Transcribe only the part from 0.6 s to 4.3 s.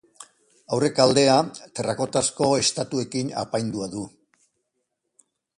Aurrealdea terrakotazko estatuekin apaindua du.